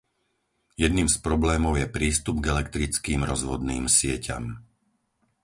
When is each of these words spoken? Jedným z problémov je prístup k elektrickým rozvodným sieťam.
Jedným 0.83 1.05
z 1.05 1.17
problémov 1.27 1.73
je 1.81 1.85
prístup 1.97 2.35
k 2.41 2.49
elektrickým 2.53 3.21
rozvodným 3.31 3.83
sieťam. 3.97 4.43